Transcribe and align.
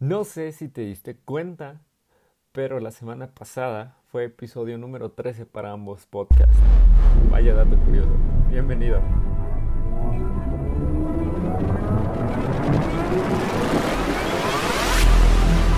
No 0.00 0.24
sé 0.24 0.50
si 0.52 0.68
te 0.68 0.80
diste 0.80 1.14
cuenta, 1.14 1.82
pero 2.52 2.80
la 2.80 2.90
semana 2.90 3.26
pasada 3.34 3.98
fue 4.10 4.24
episodio 4.24 4.78
número 4.78 5.10
13 5.10 5.44
para 5.44 5.72
ambos 5.72 6.06
podcasts. 6.06 6.56
Vaya 7.30 7.52
dato 7.52 7.76
curioso. 7.80 8.08
Bienvenido. 8.48 8.98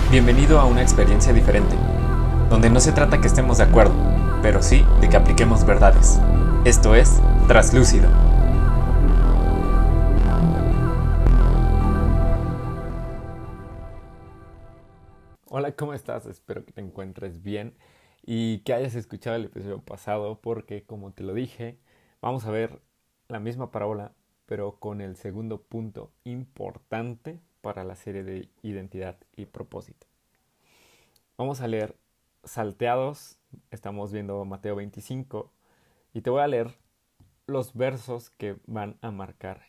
Bienvenido 0.09 0.57
a 0.57 0.67
una 0.67 0.81
experiencia 0.81 1.33
diferente, 1.33 1.75
donde 2.49 2.69
no 2.69 2.79
se 2.79 2.93
trata 2.93 3.19
que 3.19 3.27
estemos 3.27 3.57
de 3.57 3.65
acuerdo, 3.65 3.93
pero 4.41 4.61
sí 4.63 4.85
de 5.01 5.09
que 5.09 5.17
apliquemos 5.17 5.65
verdades. 5.65 6.17
Esto 6.63 6.95
es 6.95 7.21
Traslúcido. 7.49 8.07
Hola, 15.55 15.75
¿cómo 15.75 15.93
estás? 15.93 16.25
Espero 16.25 16.65
que 16.65 16.71
te 16.71 16.81
encuentres 16.81 17.43
bien 17.43 17.75
y 18.25 18.61
que 18.61 18.73
hayas 18.73 18.95
escuchado 18.95 19.35
el 19.35 19.45
episodio 19.45 19.83
pasado 19.83 20.41
porque, 20.41 20.83
como 20.83 21.11
te 21.11 21.21
lo 21.21 21.35
dije, 21.35 21.77
vamos 22.21 22.45
a 22.45 22.49
ver 22.49 22.81
la 23.27 23.39
misma 23.39 23.69
parábola, 23.69 24.13
pero 24.47 24.79
con 24.79 24.99
el 24.99 25.15
segundo 25.15 25.61
punto 25.61 26.11
importante 26.23 27.39
para 27.61 27.83
la 27.83 27.95
serie 27.95 28.23
de 28.23 28.49
identidad 28.63 29.19
y 29.35 29.45
propósito. 29.45 30.07
Vamos 31.37 31.61
a 31.61 31.67
leer 31.67 31.95
salteados, 32.43 33.37
estamos 33.69 34.11
viendo 34.11 34.43
Mateo 34.45 34.75
25, 34.75 35.51
y 36.15 36.21
te 36.21 36.31
voy 36.31 36.41
a 36.41 36.47
leer 36.47 36.79
los 37.45 37.75
versos 37.75 38.31
que 38.31 38.57
van 38.65 38.97
a 39.01 39.11
marcar 39.11 39.67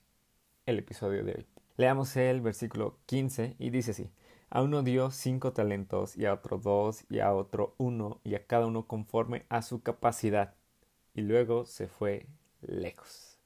el 0.64 0.78
episodio 0.78 1.24
de 1.24 1.32
hoy. 1.32 1.46
Leamos 1.76 2.16
el 2.16 2.40
versículo 2.40 2.96
15 3.04 3.56
y 3.58 3.68
dice 3.68 3.90
así. 3.90 4.10
A 4.50 4.62
uno 4.62 4.82
dio 4.82 5.10
cinco 5.10 5.52
talentos 5.52 6.16
y 6.16 6.26
a 6.26 6.34
otro 6.34 6.58
dos 6.58 7.04
y 7.10 7.20
a 7.20 7.34
otro 7.34 7.74
uno 7.78 8.20
y 8.24 8.34
a 8.34 8.46
cada 8.46 8.66
uno 8.66 8.86
conforme 8.86 9.44
a 9.48 9.62
su 9.62 9.82
capacidad. 9.82 10.54
Y 11.14 11.22
luego 11.22 11.64
se 11.64 11.88
fue 11.88 12.26
lejos. 12.60 13.38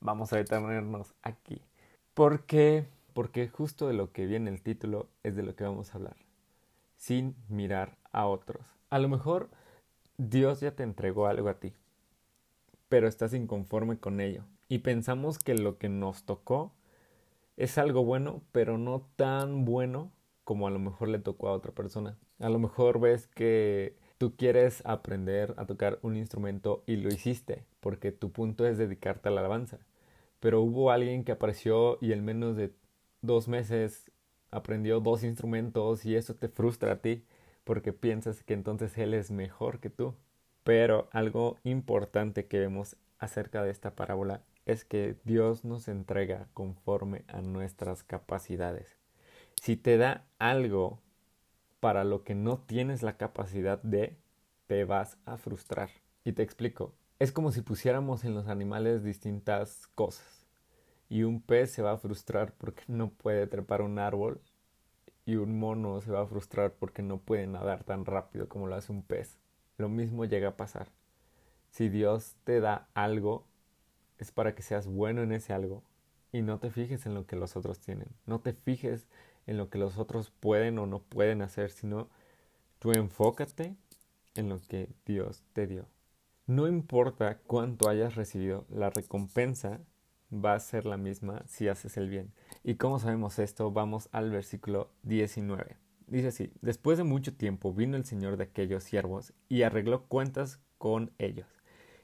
Vamos 0.00 0.32
a 0.32 0.36
detenernos 0.36 1.14
aquí. 1.22 1.62
¿Por 2.14 2.46
qué? 2.46 2.86
Porque 3.12 3.48
justo 3.48 3.88
de 3.88 3.94
lo 3.94 4.12
que 4.12 4.26
viene 4.26 4.50
el 4.50 4.62
título 4.62 5.08
es 5.22 5.36
de 5.36 5.42
lo 5.42 5.54
que 5.54 5.64
vamos 5.64 5.92
a 5.92 5.98
hablar. 5.98 6.16
Sin 6.96 7.34
mirar 7.48 7.96
a 8.12 8.26
otros. 8.26 8.64
A 8.88 8.98
lo 8.98 9.08
mejor 9.08 9.50
Dios 10.16 10.60
ya 10.60 10.72
te 10.72 10.82
entregó 10.82 11.26
algo 11.26 11.48
a 11.48 11.60
ti, 11.60 11.72
pero 12.88 13.08
estás 13.08 13.32
inconforme 13.34 13.98
con 13.98 14.20
ello. 14.20 14.44
Y 14.68 14.78
pensamos 14.78 15.38
que 15.38 15.54
lo 15.54 15.78
que 15.78 15.88
nos 15.88 16.24
tocó 16.24 16.72
es 17.60 17.76
algo 17.76 18.04
bueno, 18.04 18.42
pero 18.52 18.78
no 18.78 19.06
tan 19.16 19.66
bueno 19.66 20.12
como 20.44 20.66
a 20.66 20.70
lo 20.70 20.78
mejor 20.78 21.08
le 21.08 21.18
tocó 21.18 21.48
a 21.48 21.52
otra 21.52 21.72
persona. 21.72 22.18
A 22.38 22.48
lo 22.48 22.58
mejor 22.58 23.00
ves 23.00 23.26
que 23.28 23.98
tú 24.16 24.34
quieres 24.34 24.82
aprender 24.86 25.54
a 25.58 25.66
tocar 25.66 25.98
un 26.00 26.16
instrumento 26.16 26.82
y 26.86 26.96
lo 26.96 27.10
hiciste, 27.10 27.66
porque 27.80 28.12
tu 28.12 28.32
punto 28.32 28.66
es 28.66 28.78
dedicarte 28.78 29.28
a 29.28 29.32
la 29.32 29.40
alabanza. 29.40 29.78
Pero 30.40 30.62
hubo 30.62 30.90
alguien 30.90 31.22
que 31.22 31.32
apareció 31.32 31.98
y 32.00 32.12
en 32.12 32.24
menos 32.24 32.56
de 32.56 32.72
dos 33.20 33.46
meses 33.46 34.10
aprendió 34.50 35.00
dos 35.00 35.22
instrumentos 35.22 36.06
y 36.06 36.16
eso 36.16 36.34
te 36.34 36.48
frustra 36.48 36.92
a 36.92 37.02
ti, 37.02 37.26
porque 37.64 37.92
piensas 37.92 38.42
que 38.42 38.54
entonces 38.54 38.96
él 38.96 39.12
es 39.12 39.30
mejor 39.30 39.80
que 39.80 39.90
tú. 39.90 40.14
Pero 40.64 41.10
algo 41.12 41.58
importante 41.64 42.46
que 42.46 42.58
vemos 42.58 42.96
acerca 43.18 43.62
de 43.62 43.70
esta 43.70 43.94
parábola 43.94 44.42
es 44.66 44.84
que 44.84 45.16
Dios 45.24 45.64
nos 45.64 45.88
entrega 45.88 46.48
conforme 46.54 47.24
a 47.28 47.40
nuestras 47.40 48.02
capacidades. 48.02 48.98
Si 49.60 49.76
te 49.76 49.96
da 49.96 50.24
algo 50.38 51.00
para 51.80 52.04
lo 52.04 52.22
que 52.24 52.34
no 52.34 52.58
tienes 52.58 53.02
la 53.02 53.16
capacidad 53.16 53.82
de, 53.82 54.16
te 54.66 54.84
vas 54.84 55.18
a 55.24 55.36
frustrar. 55.36 55.90
Y 56.24 56.32
te 56.32 56.42
explico. 56.42 56.94
Es 57.18 57.32
como 57.32 57.50
si 57.50 57.62
pusiéramos 57.62 58.24
en 58.24 58.34
los 58.34 58.48
animales 58.48 59.02
distintas 59.02 59.86
cosas. 59.94 60.46
Y 61.08 61.24
un 61.24 61.40
pez 61.40 61.72
se 61.72 61.82
va 61.82 61.92
a 61.92 61.98
frustrar 61.98 62.52
porque 62.56 62.84
no 62.86 63.10
puede 63.10 63.46
trepar 63.46 63.82
un 63.82 63.98
árbol. 63.98 64.40
Y 65.24 65.36
un 65.36 65.58
mono 65.58 66.00
se 66.00 66.12
va 66.12 66.22
a 66.22 66.26
frustrar 66.26 66.74
porque 66.74 67.02
no 67.02 67.18
puede 67.18 67.46
nadar 67.46 67.84
tan 67.84 68.04
rápido 68.04 68.48
como 68.48 68.66
lo 68.66 68.76
hace 68.76 68.92
un 68.92 69.02
pez. 69.02 69.38
Lo 69.76 69.88
mismo 69.88 70.24
llega 70.24 70.50
a 70.50 70.56
pasar. 70.56 70.88
Si 71.70 71.88
Dios 71.88 72.36
te 72.44 72.60
da 72.60 72.88
algo, 72.94 73.46
es 74.20 74.32
para 74.32 74.54
que 74.54 74.62
seas 74.62 74.86
bueno 74.86 75.22
en 75.22 75.32
ese 75.32 75.52
algo. 75.52 75.82
Y 76.32 76.42
no 76.42 76.58
te 76.58 76.70
fijes 76.70 77.06
en 77.06 77.14
lo 77.14 77.26
que 77.26 77.36
los 77.36 77.56
otros 77.56 77.80
tienen. 77.80 78.08
No 78.26 78.40
te 78.40 78.52
fijes 78.52 79.08
en 79.46 79.56
lo 79.56 79.68
que 79.68 79.78
los 79.78 79.98
otros 79.98 80.30
pueden 80.30 80.78
o 80.78 80.86
no 80.86 81.00
pueden 81.00 81.42
hacer, 81.42 81.70
sino 81.70 82.08
tú 82.78 82.92
enfócate 82.92 83.76
en 84.34 84.48
lo 84.48 84.60
que 84.60 84.88
Dios 85.04 85.42
te 85.52 85.66
dio. 85.66 85.86
No 86.46 86.66
importa 86.66 87.38
cuánto 87.38 87.88
hayas 87.88 88.14
recibido, 88.14 88.66
la 88.70 88.90
recompensa 88.90 89.80
va 90.32 90.54
a 90.54 90.60
ser 90.60 90.84
la 90.86 90.96
misma 90.96 91.42
si 91.46 91.68
haces 91.68 91.96
el 91.96 92.08
bien. 92.08 92.32
¿Y 92.62 92.74
cómo 92.76 92.98
sabemos 92.98 93.38
esto? 93.38 93.70
Vamos 93.70 94.08
al 94.12 94.30
versículo 94.30 94.90
19. 95.02 95.76
Dice 96.06 96.28
así, 96.28 96.52
después 96.60 96.98
de 96.98 97.04
mucho 97.04 97.34
tiempo 97.34 97.72
vino 97.72 97.96
el 97.96 98.04
Señor 98.04 98.36
de 98.36 98.44
aquellos 98.44 98.82
siervos 98.82 99.32
y 99.48 99.62
arregló 99.62 100.06
cuentas 100.06 100.60
con 100.78 101.12
ellos. 101.18 101.59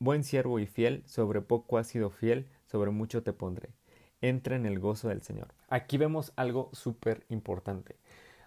Buen 0.00 0.22
siervo 0.22 0.60
y 0.60 0.66
fiel, 0.66 1.02
sobre 1.06 1.40
poco 1.40 1.76
has 1.76 1.88
sido 1.88 2.08
fiel, 2.08 2.46
sobre 2.66 2.92
mucho 2.92 3.24
te 3.24 3.32
pondré. 3.32 3.70
Entra 4.20 4.54
en 4.54 4.64
el 4.64 4.78
gozo 4.78 5.08
del 5.08 5.22
Señor. 5.22 5.48
Aquí 5.68 5.98
vemos 5.98 6.32
algo 6.36 6.70
súper 6.72 7.26
importante. 7.30 7.96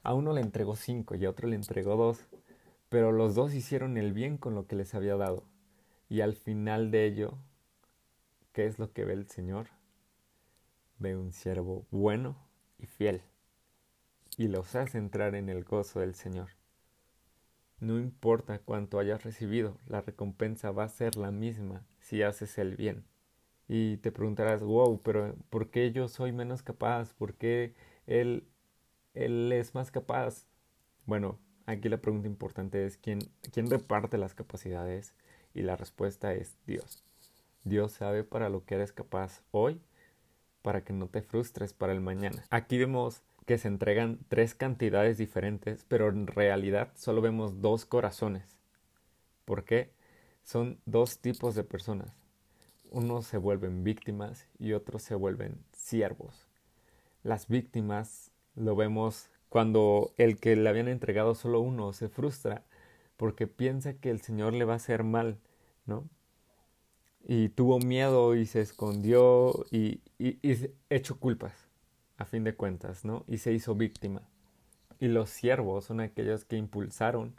A 0.02 0.14
uno 0.14 0.32
le 0.32 0.40
entregó 0.40 0.78
cinco 0.78 1.16
y 1.16 1.26
a 1.26 1.30
otro 1.30 1.50
le 1.50 1.58
entregó 1.58 1.98
dos, 1.98 2.26
pero 2.88 3.12
los 3.12 3.36
dos 3.36 3.54
hicieron 3.54 3.98
el 3.98 4.14
bien 4.14 4.38
con 4.38 4.56
lo 4.56 4.66
que 4.66 4.78
les 4.78 4.96
había 4.96 5.18
dado. 5.18 5.44
Y 6.08 6.22
al 6.22 6.36
final 6.36 6.90
de 6.90 7.06
ello, 7.06 7.38
¿qué 8.54 8.66
es 8.66 8.80
lo 8.80 8.94
que 8.94 9.04
ve 9.04 9.12
el 9.12 9.28
Señor? 9.28 9.68
Ve 11.00 11.18
un 11.18 11.34
siervo 11.34 11.86
bueno 11.92 12.38
y 12.80 12.86
fiel, 12.86 13.24
y 14.38 14.48
los 14.48 14.74
hace 14.76 14.98
entrar 14.98 15.36
en 15.36 15.50
el 15.50 15.66
gozo 15.66 16.00
del 16.00 16.16
Señor. 16.16 16.61
No 17.82 17.98
importa 17.98 18.60
cuánto 18.60 19.00
hayas 19.00 19.24
recibido, 19.24 19.76
la 19.88 20.02
recompensa 20.02 20.70
va 20.70 20.84
a 20.84 20.90
ser 20.90 21.18
la 21.18 21.32
misma 21.32 21.84
si 22.00 22.22
haces 22.22 22.60
el 22.60 22.76
bien. 22.76 23.06
Y 23.68 23.98
te 23.98 24.12
preguntarás, 24.12 24.62
wow, 24.62 25.02
pero 25.02 25.36
¿por 25.50 25.72
qué 25.72 25.92
yo 25.92 26.08
soy 26.08 26.32
menos 26.32 26.62
capaz? 26.62 27.16
¿Por 27.16 27.34
qué 27.34 27.74
él, 28.06 28.48
él 29.16 29.52
es 29.52 29.74
más 29.74 29.90
capaz? 29.90 30.46
Bueno, 31.08 31.40
aquí 31.66 31.90
la 31.90 31.98
pregunta 31.98 32.28
importante 32.28 32.86
es 32.86 32.98
¿quién, 32.98 33.18
quién 33.52 33.68
reparte 33.68 34.20
las 34.20 34.36
capacidades? 34.36 35.16
Y 35.56 35.64
la 35.64 35.76
respuesta 35.76 36.36
es 36.36 36.58
Dios. 36.68 37.04
Dios 37.64 37.94
sabe 37.94 38.24
para 38.24 38.50
lo 38.50 38.64
que 38.64 38.76
eres 38.76 38.94
capaz 38.94 39.42
hoy, 39.50 39.82
para 40.62 40.84
que 40.84 40.94
no 40.94 41.08
te 41.08 41.24
frustres 41.24 41.74
para 41.74 41.94
el 41.94 42.02
mañana. 42.02 42.46
Aquí 42.52 42.78
vemos 42.78 43.24
que 43.52 43.58
se 43.58 43.68
entregan 43.68 44.18
tres 44.30 44.56
cantidades 44.56 45.18
diferentes, 45.18 45.84
pero 45.90 46.08
en 46.08 46.26
realidad 46.26 46.94
solo 46.96 47.20
vemos 47.20 47.60
dos 47.60 47.86
corazones. 47.86 48.46
¿Por 49.44 49.66
qué? 49.66 49.92
Son 50.46 50.80
dos 50.86 51.20
tipos 51.20 51.54
de 51.54 51.66
personas. 51.66 52.14
Unos 52.92 53.26
se 53.26 53.38
vuelven 53.38 53.84
víctimas 53.84 54.48
y 54.58 54.72
otros 54.72 55.04
se 55.04 55.16
vuelven 55.16 55.58
siervos. 55.74 56.48
Las 57.24 57.50
víctimas 57.50 58.32
lo 58.56 58.78
vemos 58.78 59.30
cuando 59.50 60.14
el 60.16 60.40
que 60.40 60.56
le 60.56 60.70
habían 60.70 60.88
entregado 60.88 61.36
solo 61.36 61.60
uno 61.60 61.92
se 61.92 62.08
frustra 62.08 62.64
porque 63.18 63.48
piensa 63.48 63.96
que 63.96 64.12
el 64.12 64.22
Señor 64.22 64.54
le 64.54 64.64
va 64.64 64.76
a 64.76 64.78
hacer 64.78 65.04
mal, 65.04 65.40
¿no? 65.86 66.08
Y 67.20 67.50
tuvo 67.50 67.80
miedo 67.80 68.34
y 68.34 68.46
se 68.46 68.62
escondió 68.62 69.66
y, 69.72 70.00
y, 70.18 70.40
y 70.42 70.70
culpas 71.20 71.71
a 72.22 72.26
fin 72.26 72.44
de 72.44 72.56
cuentas, 72.56 73.04
¿no? 73.04 73.26
Y 73.28 73.40
se 73.40 73.52
hizo 73.52 73.76
víctima. 73.76 74.22
Y 75.00 75.08
los 75.08 75.30
siervos 75.30 75.86
son 75.86 76.00
aquellos 76.00 76.46
que 76.46 76.56
impulsaron 76.56 77.36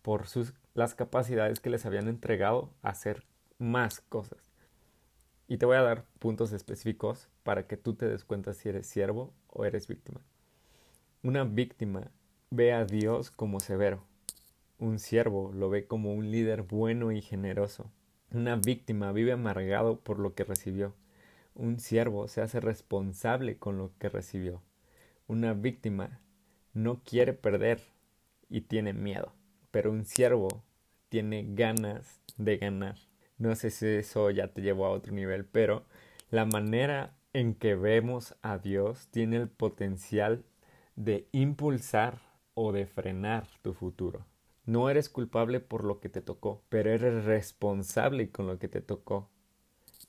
por 0.00 0.26
sus, 0.26 0.54
las 0.74 0.94
capacidades 0.94 1.60
que 1.60 1.70
les 1.70 1.84
habían 1.84 2.08
entregado 2.08 2.70
a 2.82 2.88
hacer 2.88 3.24
más 3.58 4.00
cosas. 4.00 4.50
Y 5.48 5.58
te 5.58 5.66
voy 5.66 5.76
a 5.76 5.82
dar 5.82 6.06
puntos 6.18 6.52
específicos 6.52 7.28
para 7.42 7.66
que 7.66 7.76
tú 7.76 7.94
te 7.94 8.08
des 8.08 8.24
cuenta 8.24 8.54
si 8.54 8.70
eres 8.70 8.86
siervo 8.86 9.34
o 9.48 9.66
eres 9.66 9.86
víctima. 9.86 10.22
Una 11.22 11.44
víctima 11.44 12.10
ve 12.50 12.72
a 12.72 12.86
Dios 12.86 13.30
como 13.30 13.60
severo. 13.60 14.02
Un 14.78 14.98
siervo 14.98 15.52
lo 15.52 15.68
ve 15.68 15.86
como 15.86 16.14
un 16.14 16.30
líder 16.30 16.62
bueno 16.62 17.12
y 17.12 17.20
generoso. 17.20 17.90
Una 18.32 18.56
víctima 18.56 19.12
vive 19.12 19.32
amargado 19.32 20.00
por 20.00 20.18
lo 20.18 20.34
que 20.34 20.44
recibió. 20.44 20.94
Un 21.54 21.78
siervo 21.78 22.28
se 22.28 22.40
hace 22.40 22.60
responsable 22.60 23.58
con 23.58 23.78
lo 23.78 23.92
que 23.98 24.08
recibió. 24.08 24.62
Una 25.26 25.52
víctima 25.52 26.20
no 26.72 27.02
quiere 27.04 27.34
perder 27.34 27.80
y 28.48 28.62
tiene 28.62 28.92
miedo, 28.92 29.32
pero 29.70 29.90
un 29.90 30.04
siervo 30.06 30.64
tiene 31.08 31.44
ganas 31.54 32.22
de 32.38 32.56
ganar. 32.56 32.96
No 33.36 33.54
sé 33.54 33.70
si 33.70 33.86
eso 33.86 34.30
ya 34.30 34.48
te 34.48 34.62
llevó 34.62 34.86
a 34.86 34.90
otro 34.90 35.12
nivel, 35.12 35.44
pero 35.44 35.84
la 36.30 36.46
manera 36.46 37.14
en 37.34 37.54
que 37.54 37.74
vemos 37.74 38.34
a 38.42 38.58
Dios 38.58 39.08
tiene 39.10 39.36
el 39.36 39.48
potencial 39.48 40.44
de 40.96 41.28
impulsar 41.32 42.20
o 42.54 42.72
de 42.72 42.86
frenar 42.86 43.46
tu 43.62 43.74
futuro. 43.74 44.26
No 44.64 44.88
eres 44.88 45.08
culpable 45.08 45.60
por 45.60 45.84
lo 45.84 46.00
que 46.00 46.08
te 46.08 46.22
tocó, 46.22 46.62
pero 46.68 46.90
eres 46.90 47.24
responsable 47.24 48.30
con 48.30 48.46
lo 48.46 48.58
que 48.58 48.68
te 48.68 48.80
tocó. 48.80 49.28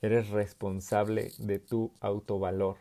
Eres 0.03 0.31
responsable 0.31 1.31
de 1.37 1.59
tu 1.59 1.93
autovalor. 2.01 2.75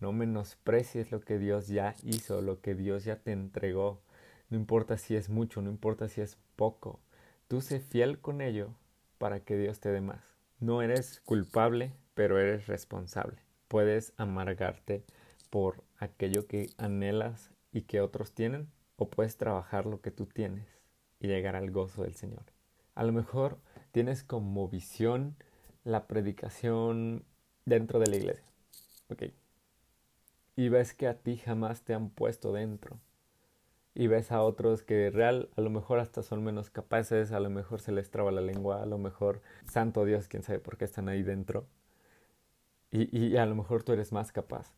No 0.00 0.10
menosprecies 0.10 1.12
lo 1.12 1.20
que 1.20 1.38
Dios 1.38 1.68
ya 1.68 1.94
hizo, 2.02 2.40
lo 2.40 2.62
que 2.62 2.74
Dios 2.74 3.04
ya 3.04 3.16
te 3.16 3.32
entregó. 3.32 4.00
No 4.48 4.56
importa 4.56 4.96
si 4.96 5.14
es 5.14 5.28
mucho, 5.28 5.60
no 5.60 5.68
importa 5.68 6.08
si 6.08 6.22
es 6.22 6.38
poco. 6.56 6.98
Tú 7.46 7.60
sé 7.60 7.78
fiel 7.78 8.20
con 8.20 8.40
ello 8.40 8.70
para 9.18 9.40
que 9.40 9.58
Dios 9.58 9.80
te 9.80 9.90
dé 9.90 10.00
más. 10.00 10.24
No 10.60 10.80
eres 10.80 11.20
culpable, 11.26 11.92
pero 12.14 12.38
eres 12.38 12.68
responsable. 12.68 13.36
Puedes 13.68 14.14
amargarte 14.16 15.04
por 15.50 15.84
aquello 15.98 16.46
que 16.46 16.70
anhelas 16.78 17.50
y 17.70 17.82
que 17.82 18.00
otros 18.00 18.32
tienen, 18.32 18.66
o 18.96 19.10
puedes 19.10 19.36
trabajar 19.36 19.84
lo 19.84 20.00
que 20.00 20.10
tú 20.10 20.24
tienes 20.24 20.66
y 21.20 21.26
llegar 21.26 21.54
al 21.54 21.70
gozo 21.70 22.04
del 22.04 22.14
Señor. 22.14 22.44
A 22.94 23.04
lo 23.04 23.12
mejor 23.12 23.58
tienes 23.90 24.24
como 24.24 24.70
visión 24.70 25.36
la 25.84 26.06
predicación 26.06 27.24
dentro 27.64 27.98
de 28.00 28.06
la 28.06 28.16
iglesia. 28.16 28.44
Ok. 29.10 29.24
Y 30.56 30.68
ves 30.68 30.94
que 30.94 31.08
a 31.08 31.14
ti 31.14 31.36
jamás 31.36 31.82
te 31.82 31.94
han 31.94 32.10
puesto 32.10 32.52
dentro. 32.52 32.98
Y 33.94 34.06
ves 34.06 34.32
a 34.32 34.42
otros 34.42 34.82
que 34.82 35.10
real 35.10 35.50
a 35.56 35.60
lo 35.60 35.70
mejor 35.70 35.98
hasta 35.98 36.22
son 36.22 36.44
menos 36.44 36.70
capaces, 36.70 37.32
a 37.32 37.40
lo 37.40 37.50
mejor 37.50 37.80
se 37.80 37.92
les 37.92 38.10
traba 38.10 38.32
la 38.32 38.40
lengua, 38.40 38.82
a 38.82 38.86
lo 38.86 38.98
mejor, 38.98 39.42
santo 39.66 40.04
Dios, 40.04 40.28
quién 40.28 40.42
sabe 40.42 40.58
por 40.60 40.78
qué 40.78 40.86
están 40.86 41.08
ahí 41.08 41.22
dentro. 41.22 41.66
Y, 42.90 43.16
y 43.16 43.36
a 43.38 43.46
lo 43.46 43.54
mejor 43.56 43.82
tú 43.82 43.92
eres 43.92 44.12
más 44.12 44.30
capaz. 44.32 44.72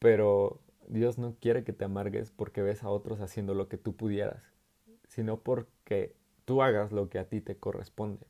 Pero 0.00 0.60
Dios 0.88 1.18
no 1.18 1.36
quiere 1.40 1.64
que 1.64 1.72
te 1.72 1.84
amargues 1.84 2.30
porque 2.30 2.62
ves 2.62 2.82
a 2.82 2.88
otros 2.88 3.20
haciendo 3.20 3.54
lo 3.54 3.68
que 3.68 3.78
tú 3.78 3.94
pudieras 3.96 4.42
sino 5.08 5.40
porque 5.40 6.14
tú 6.44 6.62
hagas 6.62 6.92
lo 6.92 7.08
que 7.08 7.18
a 7.18 7.28
ti 7.28 7.40
te 7.40 7.56
corresponde. 7.56 8.26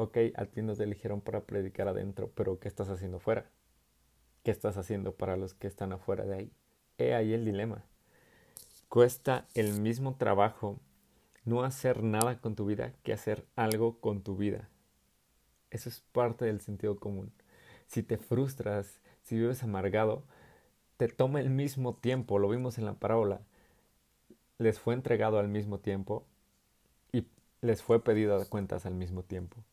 Ok, 0.00 0.16
a 0.36 0.44
ti 0.44 0.62
nos 0.62 0.78
eligieron 0.78 1.20
para 1.20 1.40
predicar 1.40 1.88
adentro, 1.88 2.30
pero 2.36 2.60
¿qué 2.60 2.68
estás 2.68 2.88
haciendo 2.88 3.18
fuera? 3.18 3.50
¿Qué 4.44 4.52
estás 4.52 4.76
haciendo 4.76 5.16
para 5.16 5.36
los 5.36 5.54
que 5.54 5.66
están 5.66 5.92
afuera 5.92 6.24
de 6.24 6.36
ahí? 6.36 6.52
He 6.98 7.14
ahí 7.14 7.34
el 7.34 7.44
dilema. 7.44 7.82
Cuesta 8.88 9.48
el 9.54 9.80
mismo 9.80 10.14
trabajo 10.14 10.78
no 11.44 11.64
hacer 11.64 12.04
nada 12.04 12.40
con 12.40 12.54
tu 12.54 12.64
vida 12.64 12.92
que 13.02 13.12
hacer 13.12 13.44
algo 13.56 13.98
con 13.98 14.22
tu 14.22 14.36
vida. 14.36 14.68
Eso 15.70 15.88
es 15.88 15.98
parte 16.12 16.44
del 16.44 16.60
sentido 16.60 17.00
común. 17.00 17.32
Si 17.88 18.04
te 18.04 18.18
frustras, 18.18 19.00
si 19.24 19.34
vives 19.34 19.64
amargado, 19.64 20.22
te 20.96 21.08
toma 21.08 21.40
el 21.40 21.50
mismo 21.50 21.96
tiempo, 21.96 22.38
lo 22.38 22.48
vimos 22.48 22.78
en 22.78 22.84
la 22.84 22.94
parábola, 22.94 23.40
les 24.58 24.78
fue 24.78 24.94
entregado 24.94 25.40
al 25.40 25.48
mismo 25.48 25.80
tiempo 25.80 26.24
y 27.10 27.26
les 27.62 27.82
fue 27.82 28.00
pedido 28.04 28.48
cuentas 28.48 28.86
al 28.86 28.94
mismo 28.94 29.24
tiempo. 29.24 29.64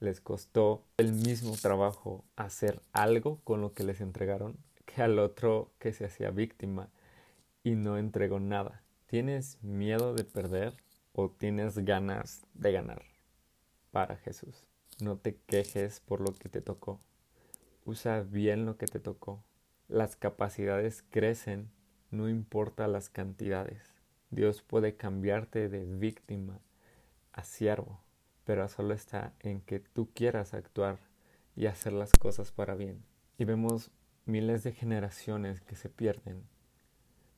Les 0.00 0.20
costó 0.22 0.82
el 0.96 1.12
mismo 1.12 1.54
trabajo 1.60 2.24
hacer 2.34 2.80
algo 2.92 3.40
con 3.44 3.60
lo 3.60 3.74
que 3.74 3.84
les 3.84 4.00
entregaron 4.00 4.56
que 4.86 5.02
al 5.02 5.18
otro 5.18 5.72
que 5.78 5.92
se 5.92 6.06
hacía 6.06 6.30
víctima 6.30 6.88
y 7.62 7.74
no 7.74 7.98
entregó 7.98 8.40
nada. 8.40 8.82
¿Tienes 9.06 9.62
miedo 9.62 10.14
de 10.14 10.24
perder 10.24 10.74
o 11.12 11.30
tienes 11.30 11.78
ganas 11.78 12.46
de 12.54 12.72
ganar 12.72 13.02
para 13.90 14.16
Jesús? 14.16 14.64
No 15.02 15.18
te 15.18 15.36
quejes 15.36 16.00
por 16.00 16.20
lo 16.20 16.34
que 16.34 16.48
te 16.48 16.62
tocó. 16.62 17.00
Usa 17.84 18.22
bien 18.22 18.66
lo 18.66 18.76
que 18.78 18.86
te 18.86 19.00
tocó. 19.00 19.44
Las 19.88 20.16
capacidades 20.16 21.04
crecen, 21.10 21.70
no 22.10 22.28
importa 22.28 22.88
las 22.88 23.10
cantidades. 23.10 23.94
Dios 24.30 24.62
puede 24.62 24.96
cambiarte 24.96 25.68
de 25.68 25.84
víctima 25.84 26.60
a 27.32 27.44
siervo, 27.44 28.00
pero 28.50 28.66
solo 28.66 28.94
está 28.94 29.32
en 29.38 29.60
que 29.60 29.78
tú 29.78 30.10
quieras 30.12 30.54
actuar 30.54 30.98
y 31.54 31.66
hacer 31.66 31.92
las 31.92 32.10
cosas 32.10 32.50
para 32.50 32.74
bien. 32.74 33.04
Y 33.38 33.44
vemos 33.44 33.92
miles 34.26 34.64
de 34.64 34.72
generaciones 34.72 35.60
que 35.60 35.76
se 35.76 35.88
pierden 35.88 36.42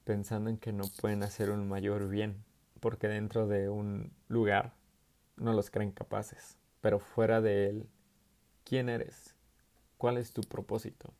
pensando 0.04 0.48
en 0.48 0.56
que 0.56 0.72
no 0.72 0.84
pueden 1.02 1.22
hacer 1.22 1.50
un 1.50 1.68
mayor 1.68 2.08
bien, 2.08 2.42
porque 2.80 3.08
dentro 3.08 3.46
de 3.46 3.68
un 3.68 4.10
lugar 4.28 4.72
no 5.36 5.52
los 5.52 5.70
creen 5.70 5.92
capaces, 5.92 6.56
pero 6.80 6.98
fuera 6.98 7.42
de 7.42 7.68
él, 7.68 7.90
¿quién 8.64 8.88
eres? 8.88 9.36
¿Cuál 9.98 10.16
es 10.16 10.32
tu 10.32 10.40
propósito? 10.40 11.12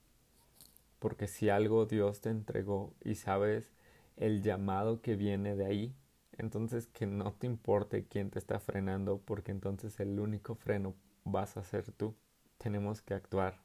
Porque 1.00 1.28
si 1.28 1.50
algo 1.50 1.84
Dios 1.84 2.22
te 2.22 2.30
entregó 2.30 2.94
y 3.04 3.16
sabes 3.16 3.70
el 4.16 4.40
llamado 4.42 5.02
que 5.02 5.16
viene 5.16 5.54
de 5.54 5.66
ahí. 5.66 5.94
Entonces 6.42 6.88
que 6.88 7.06
no 7.06 7.32
te 7.32 7.46
importe 7.46 8.04
quién 8.04 8.30
te 8.30 8.40
está 8.40 8.58
frenando 8.58 9.18
porque 9.18 9.52
entonces 9.52 10.00
el 10.00 10.18
único 10.18 10.56
freno 10.56 10.94
vas 11.24 11.56
a 11.56 11.62
ser 11.62 11.92
tú. 11.92 12.16
Tenemos 12.58 13.00
que 13.00 13.14
actuar. 13.14 13.60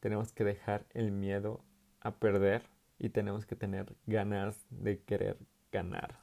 Tenemos 0.00 0.32
que 0.32 0.42
dejar 0.42 0.84
el 0.92 1.12
miedo 1.12 1.62
a 2.00 2.16
perder 2.16 2.64
y 2.98 3.10
tenemos 3.10 3.46
que 3.46 3.54
tener 3.54 3.94
ganas 4.06 4.66
de 4.70 4.98
querer 4.98 5.38
ganar. 5.70 6.18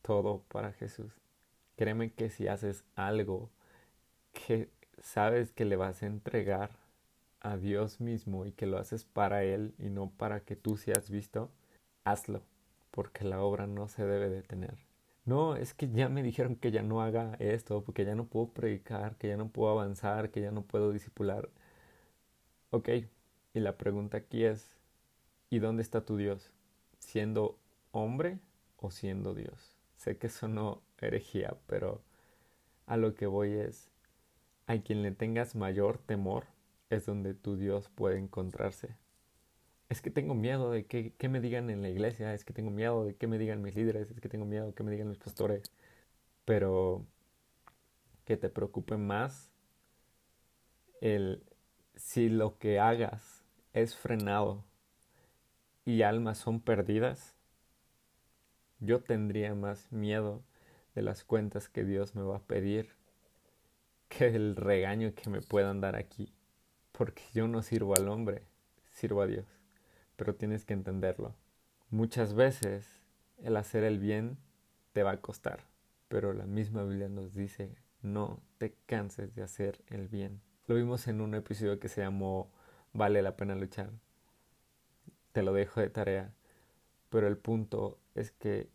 Todo 0.00 0.42
para 0.48 0.72
Jesús. 0.72 1.12
Créeme 1.76 2.10
que 2.12 2.30
si 2.30 2.48
haces 2.48 2.82
algo 2.94 3.50
que 4.32 4.70
sabes 5.02 5.52
que 5.52 5.66
le 5.66 5.76
vas 5.76 6.02
a 6.02 6.06
entregar 6.06 6.70
a 7.40 7.58
Dios 7.58 8.00
mismo 8.00 8.46
y 8.46 8.52
que 8.52 8.64
lo 8.64 8.78
haces 8.78 9.04
para 9.04 9.44
Él 9.44 9.74
y 9.78 9.90
no 9.90 10.10
para 10.10 10.40
que 10.40 10.56
tú 10.56 10.78
seas 10.78 11.10
visto, 11.10 11.50
hazlo, 12.04 12.42
porque 12.90 13.24
la 13.24 13.42
obra 13.42 13.66
no 13.66 13.88
se 13.88 14.04
debe 14.04 14.28
detener. 14.28 14.76
No, 15.24 15.56
es 15.56 15.74
que 15.74 15.90
ya 15.90 16.08
me 16.08 16.22
dijeron 16.22 16.56
que 16.56 16.70
ya 16.70 16.82
no 16.82 17.02
haga 17.02 17.34
esto, 17.38 17.82
porque 17.84 18.04
ya 18.04 18.14
no 18.14 18.26
puedo 18.26 18.48
predicar, 18.48 19.16
que 19.16 19.28
ya 19.28 19.36
no 19.36 19.48
puedo 19.48 19.70
avanzar, 19.70 20.30
que 20.30 20.40
ya 20.40 20.50
no 20.50 20.62
puedo 20.62 20.92
discipular. 20.92 21.50
Ok, 22.70 22.88
y 23.54 23.60
la 23.60 23.76
pregunta 23.76 24.18
aquí 24.18 24.44
es, 24.44 24.76
¿y 25.50 25.58
dónde 25.58 25.82
está 25.82 26.04
tu 26.04 26.16
Dios? 26.16 26.52
¿Siendo 26.98 27.58
hombre 27.92 28.38
o 28.78 28.90
siendo 28.90 29.34
Dios? 29.34 29.76
Sé 29.96 30.16
que 30.16 30.28
eso 30.28 30.48
no 30.48 30.82
herejía, 30.98 31.56
pero 31.66 32.02
a 32.86 32.96
lo 32.96 33.14
que 33.14 33.26
voy 33.26 33.52
es, 33.52 33.90
a 34.66 34.78
quien 34.78 35.02
le 35.02 35.12
tengas 35.12 35.54
mayor 35.54 35.98
temor 35.98 36.46
es 36.90 37.06
donde 37.06 37.34
tu 37.34 37.56
Dios 37.56 37.90
puede 37.90 38.18
encontrarse 38.18 38.96
es 39.88 40.02
que 40.02 40.10
tengo 40.10 40.34
miedo 40.34 40.70
de 40.70 40.86
que, 40.86 41.28
me 41.28 41.40
digan 41.40 41.70
en 41.70 41.82
la 41.82 41.88
iglesia, 41.88 42.34
es 42.34 42.44
que 42.44 42.52
tengo 42.52 42.70
miedo 42.70 43.04
de 43.04 43.16
que 43.16 43.26
me 43.26 43.38
digan 43.38 43.62
mis 43.62 43.74
líderes, 43.74 44.10
es 44.10 44.20
que 44.20 44.28
tengo 44.28 44.44
miedo 44.44 44.66
de 44.66 44.74
que 44.74 44.82
me 44.82 44.90
digan 44.90 45.08
los 45.08 45.18
pastores. 45.18 45.72
Pero 46.44 47.06
que 48.24 48.36
te 48.36 48.50
preocupe 48.50 48.96
más 48.96 49.50
el 51.00 51.42
si 51.96 52.28
lo 52.28 52.58
que 52.58 52.78
hagas 52.80 53.44
es 53.72 53.96
frenado 53.96 54.64
y 55.84 56.02
almas 56.02 56.38
son 56.38 56.60
perdidas, 56.60 57.34
yo 58.80 59.00
tendría 59.02 59.54
más 59.54 59.90
miedo 59.90 60.42
de 60.94 61.02
las 61.02 61.24
cuentas 61.24 61.68
que 61.68 61.84
Dios 61.84 62.14
me 62.14 62.22
va 62.22 62.36
a 62.36 62.42
pedir 62.42 62.90
que 64.08 64.28
el 64.28 64.56
regaño 64.56 65.14
que 65.14 65.30
me 65.30 65.40
puedan 65.40 65.80
dar 65.80 65.96
aquí, 65.96 66.32
porque 66.92 67.22
yo 67.34 67.48
no 67.48 67.62
sirvo 67.62 67.96
al 67.96 68.08
hombre, 68.08 68.42
sirvo 68.90 69.22
a 69.22 69.26
Dios 69.26 69.57
pero 70.18 70.34
tienes 70.34 70.64
que 70.64 70.74
entenderlo. 70.74 71.36
Muchas 71.90 72.34
veces 72.34 72.84
el 73.38 73.56
hacer 73.56 73.84
el 73.84 74.00
bien 74.00 74.36
te 74.92 75.04
va 75.04 75.12
a 75.12 75.20
costar, 75.20 75.60
pero 76.08 76.32
la 76.32 76.44
misma 76.44 76.82
Biblia 76.82 77.08
nos 77.08 77.34
dice, 77.34 77.76
no 78.02 78.42
te 78.58 78.74
canses 78.86 79.36
de 79.36 79.44
hacer 79.44 79.80
el 79.86 80.08
bien. 80.08 80.42
Lo 80.66 80.74
vimos 80.74 81.06
en 81.06 81.20
un 81.20 81.36
episodio 81.36 81.78
que 81.78 81.88
se 81.88 82.00
llamó 82.00 82.50
Vale 82.92 83.22
la 83.22 83.36
pena 83.36 83.54
luchar. 83.54 83.90
Te 85.30 85.42
lo 85.42 85.52
dejo 85.52 85.80
de 85.80 85.88
tarea, 85.88 86.34
pero 87.10 87.28
el 87.28 87.38
punto 87.38 88.00
es 88.16 88.32
que 88.32 88.68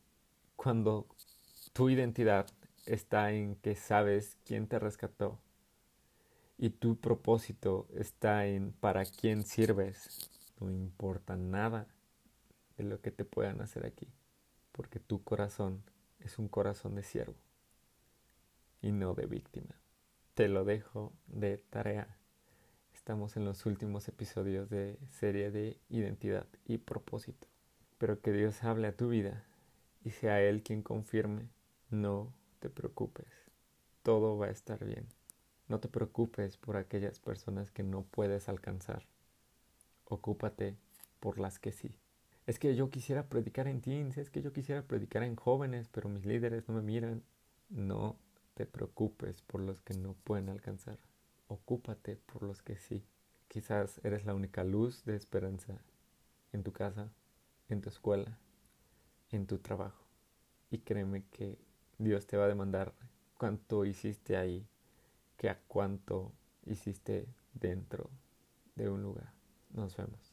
cuando 0.55 1.07
tu 1.73 1.89
identidad 1.89 2.47
está 2.85 3.33
en 3.33 3.57
que 3.57 3.75
sabes 3.75 4.37
quién 4.45 4.67
te 4.67 4.79
rescató 4.79 5.41
y 6.57 6.69
tu 6.69 6.95
propósito 7.01 7.85
está 7.93 8.45
en 8.47 8.71
para 8.71 9.03
quién 9.03 9.43
sirves, 9.43 10.29
no 10.59 10.71
importa 10.71 11.35
nada 11.35 11.87
de 12.77 12.83
lo 12.83 13.01
que 13.01 13.11
te 13.11 13.25
puedan 13.25 13.61
hacer 13.61 13.85
aquí, 13.85 14.07
porque 14.71 14.99
tu 14.99 15.23
corazón 15.23 15.83
es 16.19 16.39
un 16.39 16.47
corazón 16.47 16.95
de 16.95 17.03
siervo 17.03 17.35
y 18.81 18.91
no 18.91 19.13
de 19.13 19.25
víctima. 19.25 19.75
Te 20.33 20.47
lo 20.47 20.65
dejo 20.65 21.13
de 21.27 21.57
tarea. 21.57 22.17
Estamos 22.93 23.37
en 23.37 23.45
los 23.45 23.65
últimos 23.65 24.07
episodios 24.07 24.69
de 24.69 24.97
serie 25.09 25.51
de 25.51 25.79
identidad 25.89 26.47
y 26.65 26.77
propósito. 26.77 27.47
Pero 27.97 28.21
que 28.21 28.31
Dios 28.31 28.63
hable 28.63 28.87
a 28.87 28.95
tu 28.95 29.09
vida 29.09 29.43
y 30.03 30.11
sea 30.11 30.41
Él 30.41 30.63
quien 30.63 30.81
confirme. 30.81 31.49
No 31.89 32.33
te 32.59 32.69
preocupes. 32.69 33.27
Todo 34.01 34.37
va 34.37 34.47
a 34.47 34.51
estar 34.51 34.83
bien. 34.83 35.07
No 35.67 35.79
te 35.79 35.87
preocupes 35.87 36.57
por 36.57 36.75
aquellas 36.75 37.19
personas 37.19 37.71
que 37.71 37.83
no 37.83 38.03
puedes 38.03 38.49
alcanzar. 38.49 39.05
Ocúpate 40.13 40.77
por 41.19 41.39
las 41.39 41.57
que 41.57 41.71
sí. 41.71 41.95
Es 42.45 42.59
que 42.59 42.75
yo 42.75 42.91
quisiera 42.91 43.29
predicar 43.29 43.67
en 43.67 43.81
teens, 43.81 44.17
es 44.17 44.29
que 44.29 44.43
yo 44.43 44.53
quisiera 44.53 44.83
predicar 44.83 45.23
en 45.23 45.35
jóvenes, 45.35 45.89
pero 45.89 46.07
mis 46.07 46.23
líderes 46.23 46.67
no 46.67 46.75
me 46.75 46.83
miran. 46.83 47.23
No 47.69 48.17
te 48.53 48.67
preocupes 48.67 49.41
por 49.41 49.61
los 49.61 49.81
que 49.81 49.95
no 49.95 50.13
pueden 50.23 50.49
alcanzar. 50.49 50.99
Ocúpate 51.47 52.17
por 52.17 52.43
los 52.43 52.61
que 52.61 52.77
sí. 52.77 53.03
Quizás 53.47 53.99
eres 54.03 54.25
la 54.25 54.35
única 54.35 54.63
luz 54.63 55.03
de 55.03 55.15
esperanza 55.15 55.81
en 56.51 56.63
tu 56.63 56.71
casa, 56.71 57.09
en 57.69 57.81
tu 57.81 57.89
escuela, 57.89 58.37
en 59.31 59.47
tu 59.47 59.57
trabajo. 59.57 60.05
Y 60.69 60.79
créeme 60.79 61.23
que 61.31 61.57
Dios 61.97 62.27
te 62.27 62.37
va 62.37 62.45
a 62.45 62.49
demandar 62.49 62.93
cuánto 63.39 63.83
hiciste 63.83 64.37
ahí, 64.37 64.67
que 65.37 65.49
a 65.49 65.59
cuánto 65.67 66.33
hiciste 66.67 67.27
dentro 67.53 68.11
de 68.75 68.89
un 68.89 69.01
lugar. 69.01 69.42
Nos 69.73 69.95
vemos. 69.97 70.32